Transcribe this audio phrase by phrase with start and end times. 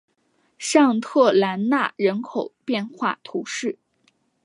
[0.57, 3.77] 尚特兰讷人口变化图示